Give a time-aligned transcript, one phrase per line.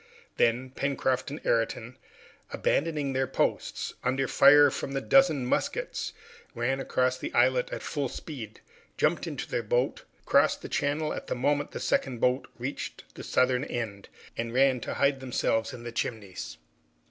[0.37, 1.95] Then, Pencroft and Ayrton,
[2.51, 6.13] abandoning their posts, under fire from the dozen muskets,
[6.55, 8.61] ran across the islet at full speed,
[8.97, 13.21] jumped into their boat, crossed the channel at the moment the second boat reached the
[13.23, 16.57] southern end, and ran to hide themselves in the Chimneys.